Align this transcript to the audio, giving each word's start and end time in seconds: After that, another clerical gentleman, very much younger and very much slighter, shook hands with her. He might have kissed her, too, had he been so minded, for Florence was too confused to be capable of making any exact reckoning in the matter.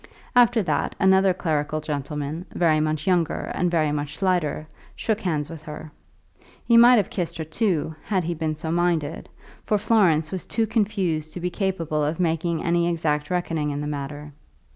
After 0.35 0.63
that, 0.63 0.95
another 0.99 1.31
clerical 1.31 1.79
gentleman, 1.79 2.47
very 2.55 2.79
much 2.79 3.05
younger 3.05 3.51
and 3.53 3.69
very 3.69 3.91
much 3.91 4.17
slighter, 4.17 4.65
shook 4.95 5.21
hands 5.21 5.47
with 5.47 5.61
her. 5.61 5.91
He 6.65 6.75
might 6.75 6.95
have 6.95 7.11
kissed 7.11 7.37
her, 7.37 7.43
too, 7.43 7.95
had 8.05 8.23
he 8.23 8.33
been 8.33 8.55
so 8.55 8.71
minded, 8.71 9.29
for 9.63 9.77
Florence 9.77 10.31
was 10.31 10.47
too 10.47 10.65
confused 10.65 11.33
to 11.33 11.39
be 11.39 11.51
capable 11.51 12.03
of 12.03 12.19
making 12.19 12.63
any 12.63 12.89
exact 12.89 13.29
reckoning 13.29 13.69
in 13.69 13.79
the 13.79 13.85
matter. 13.85 14.31